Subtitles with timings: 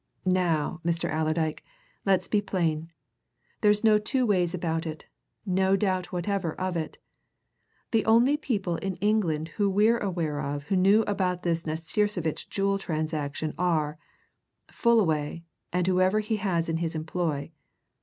[0.25, 1.11] Now, Mr.
[1.13, 1.63] Allerdyke,
[2.07, 2.91] let's be plain
[3.61, 5.05] there's no two ways about it,
[5.45, 6.97] no doubt whatever of it,
[7.91, 12.79] the only people in England that we're aware of who knew about this Nastirsevitch jewel
[12.79, 13.99] transaction are
[14.71, 17.51] Fullaway and whoever he has in his employ!